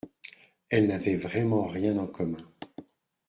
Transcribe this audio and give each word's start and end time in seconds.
elle 0.71 0.87
n’avait 0.87 1.15
vraiment 1.15 1.67
rien 1.67 1.95
en 1.99 2.07
commun. 2.07 2.43